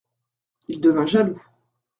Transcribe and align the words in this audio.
Il 0.67 0.81
devint 0.81 1.05
jaloux. 1.05 1.39